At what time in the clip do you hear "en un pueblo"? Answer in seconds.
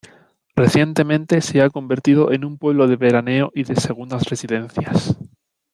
2.31-2.87